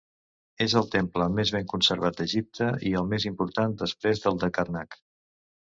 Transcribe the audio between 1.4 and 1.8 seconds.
ben